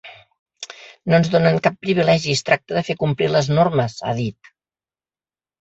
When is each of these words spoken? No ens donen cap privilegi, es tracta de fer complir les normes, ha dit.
No 1.11 1.15
ens 1.21 1.29
donen 1.35 1.59
cap 1.67 1.77
privilegi, 1.83 2.33
es 2.37 2.43
tracta 2.49 2.79
de 2.79 2.83
fer 2.89 2.97
complir 3.05 3.29
les 3.37 3.51
normes, 3.61 3.99
ha 4.11 4.17
dit. 4.23 4.55